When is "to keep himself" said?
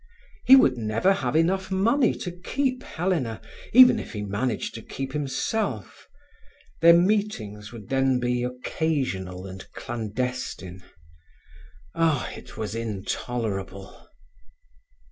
4.73-6.07